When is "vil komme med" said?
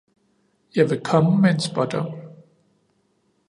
0.89-1.49